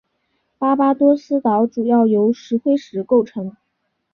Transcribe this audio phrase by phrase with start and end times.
[0.57, 3.55] 巴巴多斯岛主要由石灰石构成。